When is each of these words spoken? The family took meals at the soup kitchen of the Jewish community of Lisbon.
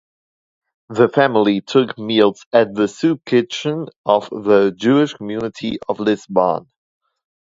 The 0.89 1.09
family 1.09 1.61
took 1.61 1.99
meals 1.99 2.43
at 2.51 2.73
the 2.73 2.87
soup 2.87 3.23
kitchen 3.23 3.85
of 4.03 4.31
the 4.31 4.73
Jewish 4.75 5.13
community 5.13 5.77
of 5.87 5.99
Lisbon. 5.99 6.71